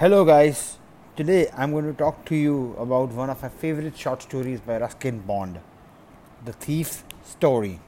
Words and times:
Hello, 0.00 0.24
guys. 0.24 0.78
Today 1.14 1.50
I'm 1.54 1.72
going 1.72 1.84
to 1.84 1.92
talk 1.92 2.24
to 2.28 2.34
you 2.34 2.74
about 2.78 3.10
one 3.10 3.28
of 3.28 3.42
my 3.42 3.50
favorite 3.50 3.98
short 3.98 4.22
stories 4.22 4.58
by 4.58 4.78
Ruskin 4.78 5.18
Bond 5.18 5.60
The 6.42 6.54
Thief's 6.54 7.04
Story. 7.22 7.80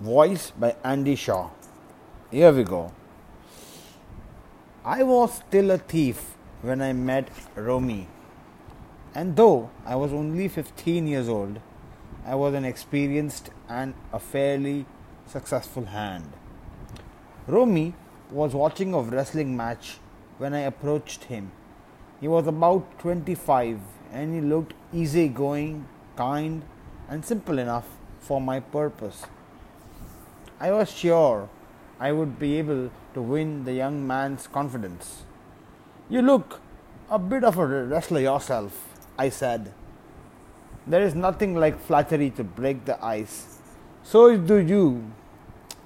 Voice 0.00 0.52
by 0.52 0.76
Andy 0.84 1.16
Shaw. 1.16 1.50
Here 2.30 2.52
we 2.52 2.62
go. 2.62 2.92
I 4.84 5.02
was 5.02 5.38
still 5.38 5.72
a 5.72 5.78
thief 5.78 6.36
when 6.60 6.80
I 6.80 6.92
met 6.92 7.28
Romy, 7.56 8.06
and 9.16 9.34
though 9.34 9.70
I 9.84 9.96
was 9.96 10.12
only 10.12 10.46
15 10.46 11.08
years 11.08 11.28
old, 11.28 11.58
I 12.24 12.36
was 12.36 12.54
an 12.54 12.64
experienced 12.64 13.50
and 13.68 13.94
a 14.12 14.20
fairly 14.20 14.86
successful 15.26 15.86
hand. 15.86 16.32
Romy 17.48 17.94
was 18.30 18.54
watching 18.54 18.94
a 18.94 19.00
wrestling 19.00 19.56
match 19.56 19.98
when 20.42 20.54
I 20.54 20.62
approached 20.68 21.24
him. 21.24 21.52
He 22.20 22.26
was 22.26 22.48
about 22.48 22.98
25 22.98 23.78
and 24.12 24.34
he 24.34 24.40
looked 24.40 24.74
easygoing, 24.92 25.86
kind, 26.16 26.62
and 27.08 27.24
simple 27.24 27.60
enough 27.60 27.86
for 28.18 28.40
my 28.40 28.58
purpose. 28.58 29.22
I 30.58 30.72
was 30.72 30.90
sure 30.90 31.48
I 32.00 32.10
would 32.10 32.40
be 32.40 32.56
able 32.58 32.90
to 33.14 33.22
win 33.22 33.64
the 33.64 33.74
young 33.74 34.04
man's 34.06 34.48
confidence. 34.48 35.22
You 36.08 36.22
look 36.22 36.60
a 37.08 37.18
bit 37.18 37.44
of 37.44 37.58
a 37.58 37.66
wrestler 37.66 38.20
yourself, 38.20 38.88
I 39.16 39.28
said. 39.28 39.72
There 40.86 41.02
is 41.02 41.14
nothing 41.14 41.54
like 41.54 41.80
flattery 41.80 42.30
to 42.30 42.42
break 42.42 42.84
the 42.84 42.98
ice. 43.04 43.58
So 44.02 44.36
do 44.36 44.56
you, 44.56 45.12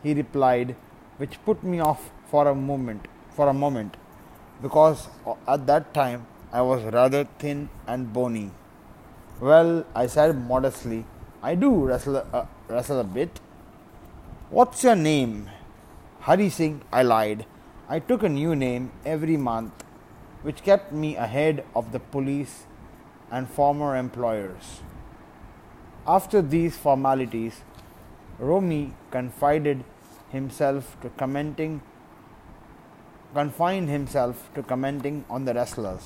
he 0.03 0.15
replied, 0.15 0.77
which 1.19 1.45
put 1.45 1.63
me 1.63 1.81
off 1.81 2.11
for 2.31 2.49
a 2.49 2.55
moment. 2.55 3.07
For 3.31 3.49
a 3.49 3.53
moment, 3.53 3.97
because 4.63 5.09
at 5.47 5.67
that 5.67 5.93
time 5.93 6.27
I 6.53 6.63
was 6.63 6.83
rather 6.85 7.25
thin 7.39 7.69
and 7.87 8.13
bony. 8.13 8.51
Well, 9.41 9.85
I 9.95 10.07
said 10.07 10.37
modestly, 10.37 11.05
I 11.43 11.55
do 11.55 11.71
wrestle, 11.87 12.25
uh, 12.33 12.47
wrestle 12.69 13.01
a 13.01 13.05
bit. 13.05 13.41
What's 14.51 14.83
your 14.83 14.97
name? 14.97 15.51
Hari 16.21 16.49
Singh, 16.49 16.81
I 16.93 17.03
lied. 17.03 17.45
I 17.89 17.99
took 17.99 18.23
a 18.23 18.29
new 18.29 18.57
name 18.57 18.91
every 19.05 19.37
month, 19.37 19.85
which 20.43 20.63
kept 20.63 20.93
me 20.93 21.17
ahead 21.17 21.65
of 21.75 21.93
the 21.93 22.01
police 22.01 22.65
and 23.31 23.49
former 23.49 23.97
employers. 23.97 24.81
After 26.07 26.41
these 26.41 26.77
formalities, 26.77 27.63
Romy 28.39 28.95
confided 29.11 29.85
himself 30.31 30.97
to 31.03 31.11
commenting 31.11 31.83
confined 33.37 33.89
himself 33.91 34.49
to 34.55 34.63
commenting 34.63 35.17
on 35.29 35.45
the 35.45 35.53
wrestlers, 35.53 36.05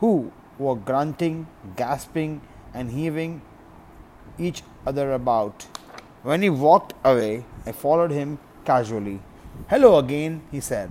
who 0.00 0.30
were 0.58 0.74
grunting, 0.74 1.46
gasping, 1.76 2.40
and 2.74 2.90
heaving 2.90 3.40
each 4.38 4.62
other 4.86 5.12
about. 5.12 5.66
When 6.22 6.42
he 6.42 6.50
walked 6.50 6.92
away, 7.02 7.46
I 7.64 7.72
followed 7.72 8.10
him 8.10 8.38
casually. 8.66 9.20
Hello 9.70 9.96
again, 9.98 10.42
he 10.50 10.60
said. 10.60 10.90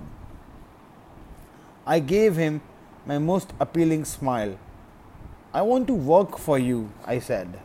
I 1.86 2.00
gave 2.00 2.34
him 2.36 2.60
my 3.06 3.18
most 3.18 3.52
appealing 3.60 4.04
smile. 4.04 4.58
I 5.54 5.62
want 5.62 5.86
to 5.86 5.94
work 5.94 6.36
for 6.38 6.58
you, 6.58 6.90
I 7.06 7.20
said. 7.20 7.60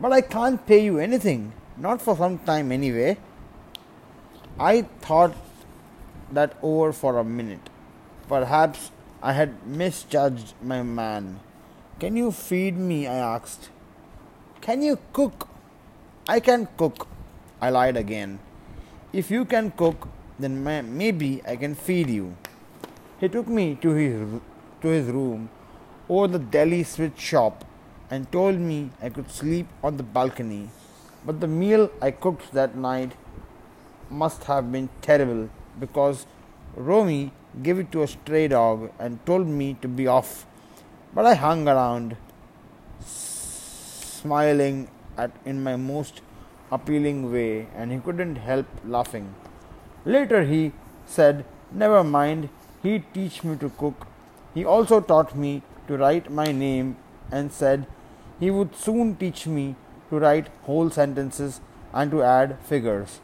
But 0.00 0.12
I 0.12 0.20
can't 0.22 0.66
pay 0.66 0.84
you 0.84 0.98
anything, 0.98 1.52
not 1.76 2.02
for 2.02 2.16
some 2.16 2.38
time 2.38 2.72
anyway. 2.72 3.16
I 4.58 4.82
thought 5.06 5.34
that 6.34 6.56
over 6.62 6.92
for 6.92 7.18
a 7.18 7.24
minute. 7.24 7.70
Perhaps 8.28 8.90
I 9.22 9.32
had 9.32 9.66
misjudged 9.66 10.54
my 10.62 10.82
man. 10.82 11.40
Can 11.98 12.16
you 12.16 12.30
feed 12.32 12.76
me? 12.76 13.06
I 13.06 13.16
asked. 13.16 13.70
Can 14.60 14.82
you 14.82 14.98
cook? 15.12 15.48
I 16.28 16.40
can 16.40 16.68
cook. 16.76 17.06
I 17.60 17.70
lied 17.70 17.96
again. 17.96 18.38
If 19.12 19.30
you 19.30 19.44
can 19.44 19.70
cook, 19.70 20.08
then 20.38 20.64
maybe 20.64 21.42
I 21.46 21.56
can 21.56 21.74
feed 21.74 22.10
you. 22.10 22.36
He 23.20 23.28
took 23.28 23.46
me 23.46 23.76
to 23.76 23.90
his, 23.90 24.40
to 24.82 24.88
his 24.88 25.06
room 25.06 25.48
over 26.08 26.26
the 26.26 26.38
deli 26.38 26.82
switch 26.82 27.18
shop 27.18 27.64
and 28.10 28.30
told 28.30 28.58
me 28.58 28.90
I 29.00 29.08
could 29.08 29.30
sleep 29.30 29.66
on 29.82 29.96
the 29.96 30.02
balcony. 30.02 30.70
But 31.24 31.40
the 31.40 31.46
meal 31.46 31.90
I 32.02 32.10
cooked 32.10 32.52
that 32.52 32.76
night 32.76 33.12
must 34.10 34.44
have 34.44 34.70
been 34.70 34.88
terrible 35.00 35.48
because 35.78 36.26
Romy 36.76 37.32
gave 37.62 37.78
it 37.78 37.92
to 37.92 38.02
a 38.02 38.08
stray 38.08 38.48
dog 38.48 38.90
and 38.98 39.24
told 39.26 39.46
me 39.46 39.76
to 39.82 39.88
be 39.88 40.06
off. 40.06 40.46
But 41.14 41.26
I 41.26 41.34
hung 41.34 41.68
around, 41.68 42.16
smiling 43.00 44.88
at 45.16 45.30
in 45.44 45.62
my 45.62 45.76
most 45.76 46.20
appealing 46.72 47.32
way, 47.32 47.68
and 47.76 47.92
he 47.92 47.98
couldn't 47.98 48.36
help 48.36 48.66
laughing. 48.84 49.34
Later 50.04 50.44
he 50.44 50.72
said, 51.06 51.44
Never 51.70 52.02
mind, 52.02 52.48
he'd 52.82 53.04
teach 53.14 53.44
me 53.44 53.56
to 53.56 53.70
cook. 53.70 54.06
He 54.54 54.64
also 54.64 55.00
taught 55.00 55.36
me 55.36 55.62
to 55.88 55.96
write 55.96 56.30
my 56.30 56.46
name 56.46 56.96
and 57.30 57.52
said 57.52 57.86
he 58.40 58.50
would 58.50 58.74
soon 58.76 59.16
teach 59.16 59.46
me 59.46 59.76
to 60.10 60.18
write 60.18 60.48
whole 60.64 60.90
sentences 60.90 61.60
and 61.92 62.10
to 62.10 62.22
add 62.22 62.58
figures. 62.60 63.20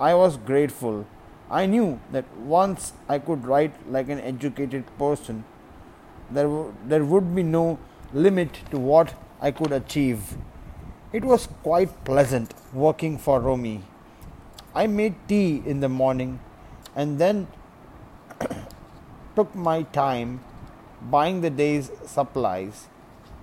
I 0.00 0.14
was 0.14 0.36
grateful 0.36 1.06
I 1.50 1.66
knew 1.66 2.00
that 2.10 2.24
once 2.36 2.92
I 3.08 3.18
could 3.18 3.46
write 3.46 3.74
like 3.90 4.08
an 4.08 4.20
educated 4.20 4.84
person, 4.98 5.44
there, 6.30 6.44
w- 6.44 6.74
there 6.84 7.04
would 7.04 7.34
be 7.34 7.42
no 7.44 7.78
limit 8.12 8.60
to 8.70 8.78
what 8.78 9.14
I 9.40 9.52
could 9.52 9.70
achieve. 9.70 10.36
It 11.12 11.24
was 11.24 11.48
quite 11.62 12.04
pleasant 12.04 12.52
working 12.72 13.16
for 13.16 13.40
Romy. 13.40 13.82
I 14.74 14.86
made 14.88 15.14
tea 15.28 15.62
in 15.64 15.80
the 15.80 15.88
morning 15.88 16.40
and 16.96 17.18
then 17.18 17.46
took 19.36 19.54
my 19.54 19.82
time 19.82 20.40
buying 21.10 21.42
the 21.42 21.50
day's 21.50 21.90
supplies, 22.04 22.88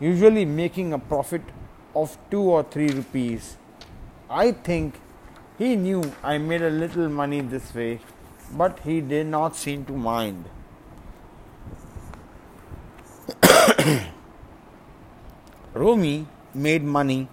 usually 0.01 0.43
making 0.43 0.91
a 0.91 0.99
profit 0.99 1.41
of 1.95 2.17
two 2.29 2.41
or 2.41 2.63
three 2.63 2.89
rupees. 2.89 3.57
I 4.29 4.51
think 4.51 4.95
he 5.63 5.75
knew 5.77 6.01
I 6.21 6.37
made 6.37 6.61
a 6.61 6.69
little 6.69 7.09
money 7.09 7.39
this 7.39 7.73
way, 7.73 8.01
but 8.61 8.79
he 8.79 8.99
did 8.99 9.27
not 9.27 9.55
seem 9.55 9.85
to 9.85 9.93
mind. 9.93 10.49
Romy 15.73 16.27
made 16.53 16.83
money 16.83 17.29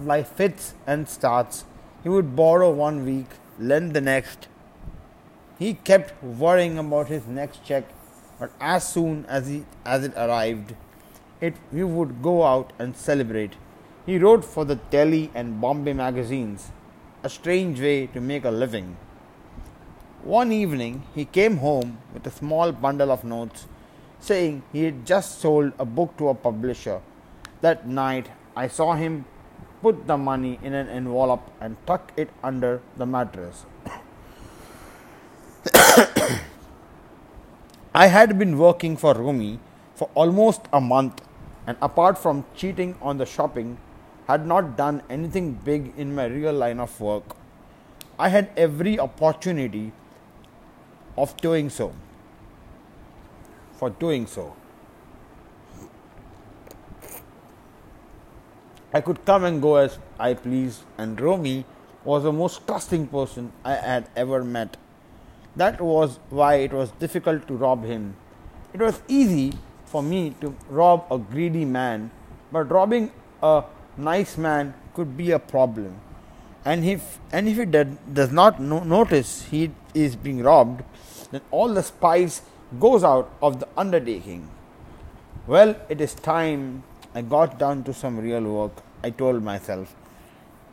by 0.00 0.22
fits 0.22 0.72
and 0.86 1.08
starts. 1.08 1.64
He 2.02 2.08
would 2.08 2.34
borrow 2.34 2.70
one 2.70 3.04
week, 3.04 3.26
lend 3.58 3.92
the 3.92 4.00
next. 4.00 4.48
He 5.58 5.74
kept 5.74 6.22
worrying 6.22 6.78
about 6.78 7.08
his 7.08 7.26
next 7.26 7.62
check, 7.64 7.84
but 8.40 8.50
as 8.60 8.88
soon 8.88 9.26
as, 9.26 9.48
he, 9.48 9.66
as 9.84 10.04
it 10.04 10.14
arrived, 10.16 10.74
it, 11.42 11.54
he 11.70 11.82
would 11.82 12.22
go 12.22 12.44
out 12.44 12.72
and 12.78 12.96
celebrate. 12.96 13.56
He 14.06 14.18
wrote 14.18 14.44
for 14.44 14.64
the 14.64 14.76
Delhi 14.76 15.30
and 15.34 15.60
Bombay 15.60 15.92
magazines 15.92 16.70
a 17.22 17.28
strange 17.28 17.80
way 17.80 18.06
to 18.06 18.20
make 18.20 18.44
a 18.44 18.50
living. 18.50 18.96
One 20.22 20.52
evening, 20.52 21.02
he 21.14 21.24
came 21.24 21.58
home 21.58 21.98
with 22.12 22.26
a 22.26 22.30
small 22.30 22.72
bundle 22.72 23.10
of 23.10 23.24
notes 23.24 23.66
saying 24.20 24.62
he 24.72 24.84
had 24.84 25.06
just 25.06 25.40
sold 25.40 25.72
a 25.78 25.84
book 25.84 26.16
to 26.18 26.28
a 26.28 26.34
publisher. 26.34 27.00
That 27.60 27.88
night, 27.88 28.28
I 28.56 28.68
saw 28.68 28.94
him 28.94 29.24
put 29.82 30.06
the 30.06 30.16
money 30.16 30.58
in 30.62 30.74
an 30.74 30.88
envelope 30.88 31.50
and 31.60 31.76
tuck 31.86 32.12
it 32.16 32.30
under 32.42 32.80
the 32.96 33.06
mattress. 33.06 33.64
I 37.94 38.06
had 38.06 38.38
been 38.38 38.58
working 38.58 38.96
for 38.96 39.14
Romy 39.14 39.60
for 39.94 40.08
almost 40.14 40.62
a 40.72 40.80
month, 40.80 41.20
and 41.66 41.76
apart 41.82 42.18
from 42.18 42.44
cheating 42.54 42.96
on 43.02 43.18
the 43.18 43.26
shopping, 43.26 43.78
had 44.28 44.46
not 44.46 44.76
done 44.76 45.02
anything 45.08 45.54
big 45.54 45.92
in 45.96 46.14
my 46.14 46.26
real 46.26 46.52
line 46.52 46.78
of 46.78 47.00
work. 47.00 47.34
I 48.18 48.28
had 48.28 48.50
every 48.56 48.98
opportunity 49.00 49.92
of 51.16 51.36
doing 51.38 51.70
so. 51.70 51.94
For 53.78 53.90
doing 53.90 54.26
so. 54.26 54.54
I 58.92 59.00
could 59.00 59.24
come 59.24 59.44
and 59.44 59.62
go 59.62 59.76
as 59.76 59.98
I 60.18 60.34
pleased, 60.34 60.82
and 60.98 61.20
Romy 61.20 61.64
was 62.04 62.22
the 62.22 62.32
most 62.32 62.66
trusting 62.66 63.06
person 63.08 63.52
I 63.64 63.74
had 63.74 64.08
ever 64.16 64.44
met. 64.44 64.76
That 65.56 65.80
was 65.80 66.18
why 66.30 66.54
it 66.56 66.72
was 66.72 66.90
difficult 66.92 67.46
to 67.48 67.54
rob 67.54 67.84
him. 67.84 68.16
It 68.72 68.80
was 68.80 69.02
easy 69.08 69.54
for 69.84 70.02
me 70.02 70.34
to 70.40 70.54
rob 70.68 71.06
a 71.10 71.18
greedy 71.18 71.64
man, 71.64 72.10
but 72.52 72.70
robbing 72.70 73.10
a 73.42 73.64
nice 73.98 74.36
man 74.38 74.74
could 74.94 75.16
be 75.16 75.30
a 75.32 75.38
problem. 75.38 76.00
And 76.64 76.84
if 76.84 77.18
and 77.32 77.48
if 77.48 77.56
he 77.56 77.64
did, 77.64 77.96
does 78.14 78.32
not 78.32 78.60
no, 78.60 78.80
notice 78.80 79.46
he 79.50 79.70
is 79.94 80.16
being 80.16 80.42
robbed, 80.42 80.82
then 81.30 81.40
all 81.50 81.72
the 81.72 81.82
spice 81.82 82.42
goes 82.78 83.04
out 83.04 83.30
of 83.42 83.60
the 83.60 83.68
undertaking. 83.76 84.48
Well, 85.46 85.76
it 85.88 86.00
is 86.00 86.14
time 86.14 86.82
I 87.14 87.22
got 87.22 87.58
down 87.58 87.84
to 87.84 87.94
some 87.94 88.18
real 88.18 88.42
work, 88.42 88.82
I 89.02 89.10
told 89.10 89.42
myself. 89.42 89.94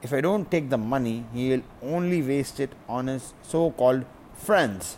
If 0.04 0.12
I 0.13 0.21
don't 0.21 0.51
take 0.51 0.69
the 0.69 0.78
money, 0.78 1.25
he'll 1.33 1.63
only 1.81 2.21
waste 2.21 2.60
it 2.60 2.71
on 2.88 3.07
his 3.07 3.33
so 3.44 3.71
called 3.71 4.06
friends. 4.33 4.98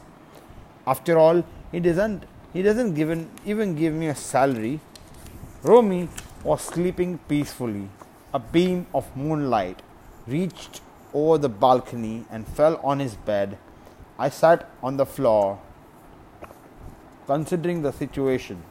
After 0.86 1.18
all, 1.18 1.44
he 1.72 1.80
doesn't 1.80 2.26
he 2.54 2.62
doesn't 2.64 2.96
given, 2.96 3.30
even 3.46 3.76
give 3.76 3.94
me 3.94 4.08
a 4.08 4.16
salary. 4.16 4.80
Romy 5.62 6.10
was 6.44 6.62
sleeping 6.62 7.20
peacefully. 7.28 7.90
A 8.34 8.40
beam 8.40 8.88
of 8.94 9.16
moonlight 9.16 9.82
reached 10.28 10.82
over 11.14 11.38
the 11.38 11.50
balcony 11.50 12.26
and 12.30 12.46
fell 12.46 12.76
on 12.84 13.00
his 13.00 13.16
bed. 13.16 13.58
I 14.20 14.28
sat 14.30 14.70
on 14.84 14.98
the 14.98 15.06
floor, 15.06 15.60
considering 17.26 17.84
the 17.84 17.94
situation. 17.94 18.64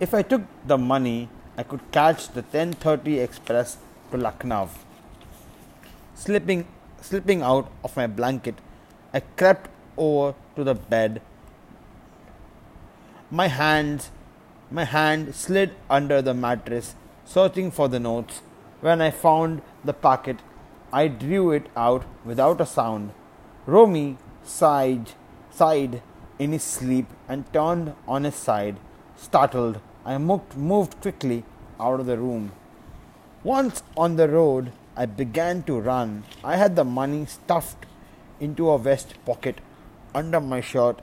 If 0.00 0.12
I 0.12 0.20
took 0.22 0.42
the 0.66 0.76
money, 0.76 1.30
I 1.56 1.62
could 1.62 1.90
catch 1.90 2.28
the 2.28 2.42
10:30 2.42 3.18
express 3.22 3.78
to 4.10 4.18
Lucknow. 4.18 4.68
Slipping, 6.14 6.66
slipping 7.00 7.42
out 7.42 7.72
of 7.82 7.96
my 7.96 8.06
blanket, 8.06 8.56
I 9.14 9.20
crept 9.20 9.70
over 9.96 10.34
to 10.56 10.62
the 10.62 10.74
bed. 10.74 11.22
My 13.30 13.48
hands, 13.48 14.10
my 14.70 14.84
hand 14.84 15.34
slid 15.34 15.74
under 15.88 16.20
the 16.22 16.34
mattress, 16.34 16.94
searching 17.28 17.70
for 17.70 17.88
the 17.88 18.00
notes. 18.00 18.40
When 18.80 19.02
I 19.02 19.10
found 19.10 19.60
the 19.84 19.92
packet, 19.92 20.38
I 20.90 21.08
drew 21.08 21.50
it 21.50 21.66
out 21.76 22.04
without 22.24 22.60
a 22.60 22.66
sound. 22.66 23.10
Romy 23.66 24.16
sighed, 24.42 25.10
sighed 25.50 26.00
in 26.38 26.52
his 26.52 26.62
sleep 26.62 27.06
and 27.28 27.52
turned 27.52 27.92
on 28.06 28.24
his 28.24 28.34
side. 28.34 28.78
Startled, 29.16 29.80
I 30.06 30.16
moved, 30.16 30.56
moved 30.56 31.00
quickly 31.02 31.44
out 31.78 32.00
of 32.00 32.06
the 32.06 32.16
room. 32.16 32.52
Once 33.44 33.82
on 33.94 34.16
the 34.16 34.28
road, 34.28 34.72
I 34.96 35.04
began 35.04 35.62
to 35.64 35.78
run. 35.78 36.24
I 36.42 36.56
had 36.56 36.76
the 36.76 36.84
money 36.84 37.26
stuffed 37.26 37.84
into 38.40 38.70
a 38.70 38.78
vest 38.78 39.14
pocket 39.26 39.60
under 40.14 40.40
my 40.40 40.62
shirt. 40.62 41.00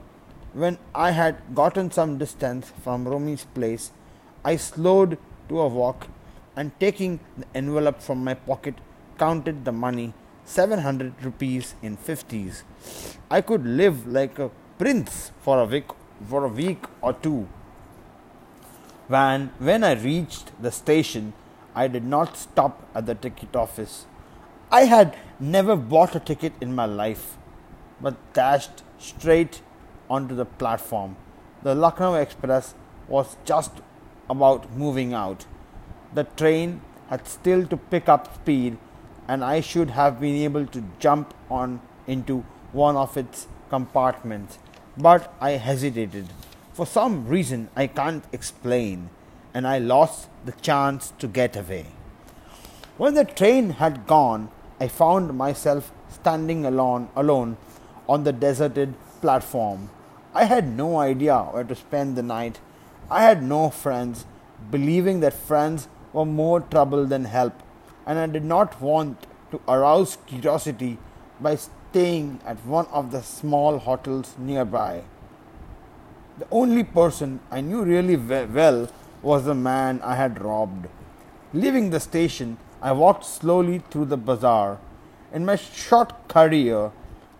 When 0.52 0.78
I 0.92 1.12
had 1.12 1.54
gotten 1.54 1.92
some 1.92 2.18
distance 2.18 2.72
from 2.82 3.06
Romy's 3.06 3.44
place, 3.44 3.92
I 4.44 4.56
slowed 4.56 5.18
to 5.48 5.60
a 5.60 5.68
walk 5.68 6.08
and 6.56 6.78
taking 6.80 7.20
the 7.36 7.44
envelope 7.54 8.00
from 8.00 8.24
my 8.24 8.34
pocket, 8.34 8.74
counted 9.18 9.64
the 9.64 9.72
money 9.72 10.14
700 10.44 11.22
rupees 11.22 11.74
in 11.82 11.96
50s. 11.96 12.62
I 13.30 13.40
could 13.40 13.66
live 13.66 14.06
like 14.06 14.38
a 14.38 14.50
prince 14.78 15.32
for 15.40 15.60
a 15.60 15.64
week, 15.64 15.86
for 16.28 16.44
a 16.44 16.48
week 16.48 16.84
or 17.02 17.12
two. 17.12 17.48
When, 19.08 19.50
when 19.58 19.84
I 19.84 19.92
reached 19.92 20.50
the 20.60 20.70
station, 20.70 21.32
I 21.74 21.88
did 21.88 22.04
not 22.04 22.36
stop 22.36 22.88
at 22.94 23.06
the 23.06 23.14
ticket 23.14 23.54
office. 23.54 24.06
I 24.70 24.84
had 24.84 25.16
never 25.38 25.76
bought 25.76 26.16
a 26.16 26.20
ticket 26.20 26.52
in 26.60 26.74
my 26.74 26.86
life, 26.86 27.36
but 28.00 28.16
dashed 28.32 28.82
straight 28.98 29.60
onto 30.08 30.34
the 30.34 30.44
platform. 30.44 31.16
The 31.62 31.74
Lucknow 31.74 32.14
Express 32.14 32.74
was 33.08 33.36
just 33.44 33.72
about 34.30 34.72
moving 34.72 35.12
out. 35.12 35.46
The 36.16 36.24
train 36.24 36.80
had 37.10 37.28
still 37.28 37.66
to 37.66 37.76
pick 37.76 38.08
up 38.08 38.34
speed, 38.36 38.78
and 39.28 39.44
I 39.44 39.60
should 39.60 39.90
have 39.90 40.18
been 40.18 40.36
able 40.44 40.64
to 40.68 40.82
jump 40.98 41.34
on 41.50 41.80
into 42.06 42.42
one 42.72 42.96
of 42.96 43.18
its 43.18 43.48
compartments, 43.68 44.58
but 44.96 45.30
I 45.42 45.50
hesitated. 45.50 46.28
For 46.72 46.86
some 46.86 47.26
reason 47.28 47.68
I 47.76 47.86
can't 47.86 48.24
explain, 48.32 49.10
and 49.52 49.66
I 49.66 49.76
lost 49.76 50.30
the 50.46 50.52
chance 50.52 51.12
to 51.18 51.28
get 51.28 51.54
away. 51.54 51.84
When 52.96 53.12
the 53.12 53.26
train 53.26 53.68
had 53.82 54.06
gone, 54.06 54.48
I 54.80 54.88
found 54.88 55.36
myself 55.36 55.92
standing 56.08 56.64
alone, 56.64 57.10
alone 57.14 57.58
on 58.08 58.24
the 58.24 58.32
deserted 58.32 58.94
platform. 59.20 59.90
I 60.34 60.44
had 60.44 60.66
no 60.66 60.96
idea 60.96 61.36
where 61.42 61.64
to 61.64 61.74
spend 61.74 62.16
the 62.16 62.22
night. 62.22 62.58
I 63.10 63.22
had 63.22 63.42
no 63.42 63.68
friends, 63.68 64.24
believing 64.70 65.20
that 65.20 65.34
friends 65.34 65.88
were 66.16 66.24
more 66.24 66.60
trouble 66.60 67.04
than 67.04 67.26
help, 67.26 67.62
and 68.06 68.18
I 68.18 68.26
did 68.26 68.44
not 68.44 68.80
want 68.80 69.26
to 69.50 69.60
arouse 69.68 70.16
curiosity 70.26 70.98
by 71.40 71.56
staying 71.56 72.40
at 72.44 72.64
one 72.64 72.86
of 72.86 73.10
the 73.10 73.22
small 73.22 73.78
hotels 73.78 74.34
nearby. 74.38 75.02
The 76.38 76.48
only 76.50 76.84
person 76.84 77.40
I 77.50 77.60
knew 77.60 77.82
really 77.82 78.16
well 78.16 78.88
was 79.22 79.44
the 79.44 79.54
man 79.54 80.00
I 80.02 80.16
had 80.16 80.42
robbed. 80.42 80.88
Leaving 81.52 81.90
the 81.90 82.00
station, 82.00 82.58
I 82.80 82.92
walked 82.92 83.24
slowly 83.24 83.78
through 83.90 84.06
the 84.06 84.16
bazaar. 84.16 84.78
In 85.32 85.44
my 85.44 85.56
short 85.56 86.28
career, 86.28 86.92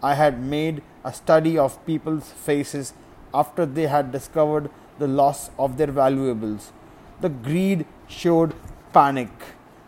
I 0.02 0.14
had 0.14 0.40
made 0.40 0.82
a 1.04 1.12
study 1.12 1.58
of 1.58 1.84
people's 1.86 2.30
faces 2.30 2.92
after 3.32 3.66
they 3.66 3.86
had 3.86 4.12
discovered 4.12 4.70
the 4.98 5.08
loss 5.08 5.50
of 5.58 5.76
their 5.76 5.92
valuables. 5.92 6.72
The 7.20 7.28
greed 7.28 7.86
showed 8.08 8.54
panic. 8.92 9.30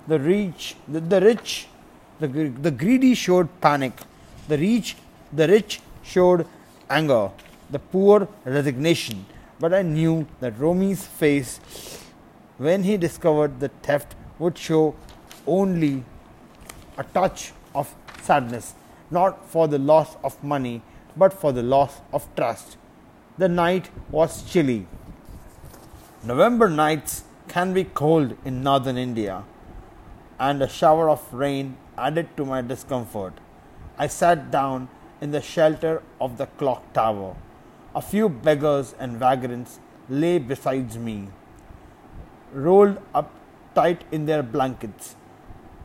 The 0.06 0.18
rich, 0.18 0.76
the, 0.86 1.00
the 1.00 1.20
rich, 1.20 1.68
the, 2.20 2.26
the 2.26 2.70
greedy 2.70 3.14
showed 3.14 3.48
panic. 3.60 3.92
The 4.48 4.58
rich, 4.58 4.96
the 5.32 5.46
rich 5.46 5.80
showed 6.02 6.46
anger. 6.88 7.30
The 7.70 7.78
poor 7.78 8.28
resignation. 8.44 9.26
But 9.60 9.74
I 9.74 9.82
knew 9.82 10.26
that 10.40 10.58
Romy's 10.58 11.06
face, 11.06 11.60
when 12.56 12.82
he 12.82 12.96
discovered 12.96 13.60
the 13.60 13.68
theft, 13.68 14.14
would 14.38 14.56
show 14.56 14.94
only 15.46 16.04
a 16.96 17.04
touch 17.04 17.52
of 17.74 17.94
sadness, 18.22 18.74
not 19.10 19.48
for 19.48 19.68
the 19.68 19.78
loss 19.78 20.16
of 20.24 20.42
money, 20.42 20.82
but 21.16 21.32
for 21.32 21.52
the 21.52 21.62
loss 21.62 22.00
of 22.12 22.26
trust. 22.36 22.76
The 23.36 23.48
night 23.48 23.90
was 24.10 24.42
chilly. 24.42 24.86
November 26.28 26.68
nights 26.68 27.24
can 27.48 27.72
be 27.72 27.84
cold 27.84 28.36
in 28.44 28.62
northern 28.62 28.98
India, 28.98 29.44
and 30.38 30.60
a 30.60 30.68
shower 30.68 31.08
of 31.08 31.22
rain 31.32 31.78
added 31.96 32.26
to 32.36 32.44
my 32.44 32.60
discomfort. 32.60 33.32
I 33.96 34.08
sat 34.08 34.50
down 34.50 34.88
in 35.22 35.30
the 35.30 35.40
shelter 35.40 36.02
of 36.20 36.36
the 36.36 36.44
clock 36.62 36.92
tower. 36.92 37.34
A 37.94 38.02
few 38.02 38.28
beggars 38.28 38.94
and 38.98 39.16
vagrants 39.16 39.80
lay 40.10 40.38
beside 40.38 40.96
me, 40.96 41.28
rolled 42.52 42.98
up 43.14 43.32
tight 43.74 44.04
in 44.12 44.26
their 44.26 44.42
blankets. 44.42 45.16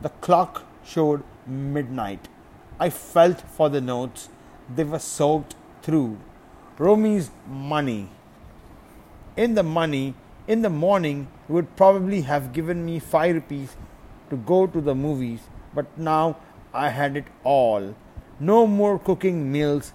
The 0.02 0.10
clock 0.26 0.64
showed 0.84 1.22
midnight. 1.46 2.28
I 2.78 2.90
felt 2.90 3.40
for 3.40 3.70
the 3.70 3.80
notes, 3.80 4.28
they 4.76 4.84
were 4.84 4.98
soaked 4.98 5.56
through. 5.80 6.18
Romy's 6.76 7.30
money. 7.46 8.10
In 9.38 9.54
the 9.54 9.62
money, 9.62 10.14
in 10.46 10.62
the 10.62 10.70
morning, 10.70 11.28
would 11.48 11.74
probably 11.76 12.22
have 12.22 12.52
given 12.52 12.84
me 12.84 12.98
five 12.98 13.34
rupees 13.34 13.76
to 14.30 14.36
go 14.36 14.66
to 14.66 14.80
the 14.80 14.94
movies, 14.94 15.40
but 15.74 15.86
now 15.98 16.36
I 16.72 16.88
had 16.90 17.16
it 17.16 17.26
all. 17.44 17.94
No 18.40 18.66
more 18.66 18.98
cooking 18.98 19.50
meals, 19.50 19.92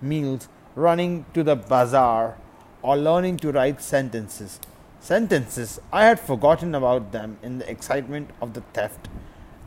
meals, 0.00 0.48
running 0.74 1.24
to 1.34 1.42
the 1.42 1.56
bazaar, 1.56 2.36
or 2.82 2.96
learning 2.96 3.38
to 3.38 3.52
write 3.52 3.80
sentences. 3.80 4.60
Sentences, 5.00 5.80
I 5.92 6.04
had 6.04 6.20
forgotten 6.20 6.74
about 6.74 7.12
them 7.12 7.38
in 7.42 7.58
the 7.58 7.70
excitement 7.70 8.30
of 8.40 8.54
the 8.54 8.60
theft. 8.72 9.08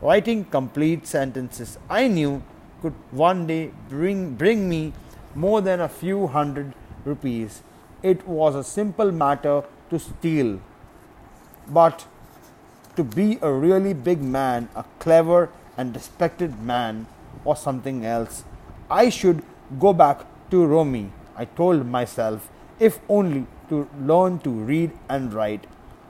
Writing 0.00 0.44
complete 0.44 1.06
sentences, 1.06 1.78
I 1.90 2.08
knew 2.08 2.42
could 2.80 2.94
one 3.10 3.46
day 3.46 3.72
bring, 3.88 4.34
bring 4.34 4.68
me 4.68 4.92
more 5.34 5.60
than 5.60 5.80
a 5.80 5.88
few 5.88 6.26
hundred 6.26 6.74
rupees. 7.04 7.62
It 8.02 8.26
was 8.26 8.54
a 8.54 8.64
simple 8.64 9.12
matter 9.12 9.64
to 9.90 9.98
steal. 9.98 10.60
But 11.68 12.06
to 12.96 13.04
be 13.04 13.38
a 13.42 13.52
really 13.52 13.92
big 13.94 14.22
man, 14.22 14.68
a 14.74 14.84
clever 14.98 15.50
and 15.76 15.94
respected 15.94 16.60
man, 16.62 17.06
or 17.44 17.54
something 17.54 18.04
else. 18.04 18.44
I 18.90 19.08
should 19.10 19.42
go 19.78 19.92
back 19.92 20.24
to 20.50 20.64
Romy, 20.64 21.12
I 21.36 21.44
told 21.44 21.86
myself, 21.86 22.48
if 22.78 22.98
only 23.08 23.46
to 23.68 23.88
learn 24.00 24.38
to 24.40 24.50
read 24.50 24.92
and 25.08 25.32
write. 25.32 25.66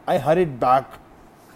I 0.06 0.18
hurried 0.18 0.60
back 0.60 0.98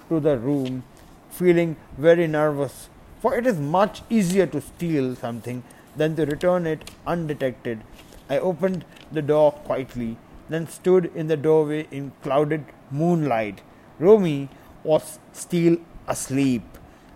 to 0.08 0.18
the 0.18 0.38
room, 0.38 0.82
feeling 1.30 1.76
very 1.96 2.26
nervous, 2.26 2.88
for 3.20 3.36
it 3.36 3.46
is 3.46 3.58
much 3.58 4.02
easier 4.10 4.46
to 4.46 4.60
steal 4.60 5.14
something 5.14 5.62
than 5.96 6.16
to 6.16 6.24
return 6.24 6.66
it 6.66 6.90
undetected. 7.06 7.82
I 8.28 8.38
opened 8.38 8.84
the 9.12 9.22
door 9.22 9.52
quietly 9.52 10.16
then 10.50 10.66
stood 10.68 11.10
in 11.14 11.28
the 11.28 11.36
doorway 11.36 11.86
in 11.90 12.12
clouded 12.22 12.64
moonlight. 12.90 13.62
Romy 13.98 14.48
was 14.82 15.18
still 15.32 15.78
asleep. 16.06 16.62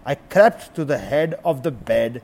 I 0.06 0.14
crept 0.14 0.74
to 0.76 0.84
the 0.84 0.98
head 0.98 1.34
of 1.44 1.62
the 1.62 1.70
bed, 1.70 2.22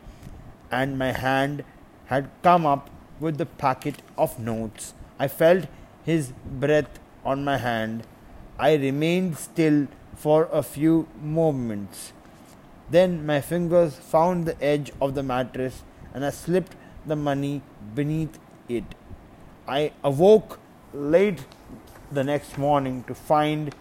and 0.71 0.99
my 0.99 1.13
hand 1.13 1.65
had 2.07 2.31
come 2.43 2.65
up 2.65 2.89
with 3.19 3.39
the 3.39 3.47
packet 3.47 4.03
of 4.17 4.39
notes. 4.39 4.95
I 5.19 5.29
felt 5.29 5.67
his 6.05 6.33
breath 6.47 7.01
on 7.25 7.45
my 7.45 7.57
hand. 7.59 8.07
I 8.59 8.75
remained 8.75 9.37
still 9.37 9.89
for 10.15 10.49
a 10.53 10.63
few 10.63 11.09
moments. 11.21 12.13
Then 12.91 13.25
my 13.25 13.41
fingers 13.41 13.97
found 13.97 14.47
the 14.47 14.63
edge 14.63 14.93
of 15.01 15.15
the 15.15 15.23
mattress 15.23 15.83
and 16.13 16.25
I 16.25 16.31
slipped 16.31 16.75
the 17.07 17.17
money 17.17 17.63
beneath 17.95 18.39
it. 18.69 18.85
I 19.67 19.93
awoke 20.03 20.60
late 20.93 21.45
the 22.11 22.25
next 22.25 22.59
morning 22.59 23.05
to 23.05 23.15
find 23.15 23.75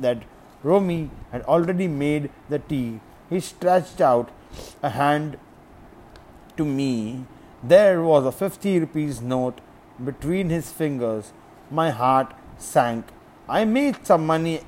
that 0.00 0.22
Romy 0.62 1.10
had 1.30 1.42
already 1.42 1.88
made 1.88 2.30
the 2.48 2.58
tea. 2.58 3.00
He 3.28 3.40
stretched 3.40 4.00
out 4.00 4.30
a 4.82 4.90
hand 4.90 5.38
to 6.56 6.64
me. 6.64 7.24
There 7.62 8.02
was 8.02 8.24
a 8.24 8.32
50 8.32 8.80
rupees 8.80 9.20
note 9.20 9.60
between 10.02 10.50
his 10.50 10.70
fingers. 10.70 11.32
My 11.70 11.90
heart 11.90 12.34
sank. 12.58 13.06
I 13.48 13.64
made 13.64 14.06
some 14.06 14.26
money 14.26 14.60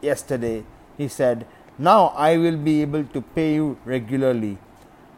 yesterday, 0.00 0.64
he 0.96 1.08
said. 1.08 1.46
Now 1.78 2.08
I 2.08 2.36
will 2.36 2.56
be 2.56 2.82
able 2.82 3.04
to 3.04 3.20
pay 3.20 3.54
you 3.54 3.78
regularly. 3.84 4.58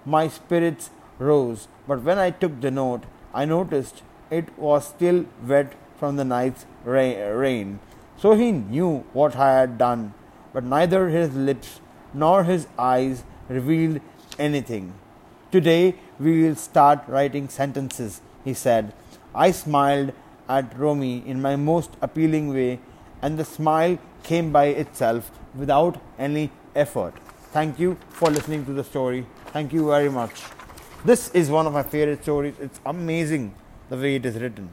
My 0.05 0.29
spirits 0.29 0.91
rose, 1.19 1.69
but 1.87 2.03
when 2.03 2.19
I 2.19 2.31
took 2.31 2.61
the 2.61 2.71
note, 2.71 3.05
I 3.33 3.45
noticed 3.45 4.03
it 4.31 4.57
was 4.59 4.87
still 4.87 5.27
wet 5.47 5.75
from 5.99 6.17
the 6.17 6.25
night's 6.25 6.67
rain. 6.85 7.79
So 8.17 8.35
he 8.35 8.53
knew 8.53 9.05
what 9.13 9.37
I 9.37 9.61
had 9.61 9.79
done, 9.79 10.15
but 10.53 10.65
neither 10.65 11.09
his 11.09 11.35
lips 11.35 11.81
nor 12.13 12.45
his 12.45 12.67
eyes 12.79 13.25
revealed 13.49 14.01
anything. 14.39 14.95
Today 15.51 15.97
we 16.19 16.43
will 16.43 16.57
start 16.57 17.01
writing 17.07 17.49
sentences, 17.49 18.21
he 18.45 18.55
said. 18.55 18.93
I 19.35 19.51
smiled 19.51 20.13
at 20.49 20.79
Romy 20.79 21.23
in 21.27 21.43
my 21.43 21.57
most 21.57 21.91
appealing 22.03 22.53
way, 22.53 22.81
and 23.23 23.39
the 23.39 23.45
smile 23.45 23.99
came 24.23 24.53
by 24.53 24.67
itself 24.67 25.31
without 25.55 26.01
any 26.19 26.51
effort. 26.75 27.15
Thank 27.53 27.79
you 27.79 27.97
for 28.11 28.31
listening 28.31 28.65
to 28.67 28.73
the 28.73 28.85
story. 28.85 29.27
Thank 29.47 29.73
you 29.73 29.87
very 29.89 30.11
much. 30.11 30.43
This 31.05 31.31
is 31.31 31.51
one 31.51 31.67
of 31.67 31.73
my 31.73 31.83
favorite 31.83 32.23
stories. 32.23 32.55
It's 32.61 32.81
amazing 32.85 33.55
the 33.89 33.97
way 33.97 34.17
it 34.17 34.27
is 34.27 34.37
written. 34.37 34.71